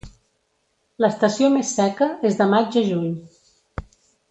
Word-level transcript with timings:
L'estació 1.05 1.51
més 1.57 1.75
seca 1.81 2.09
és 2.31 2.39
de 2.41 2.49
maig 2.55 2.79
a 2.83 2.85
juny. 2.89 3.13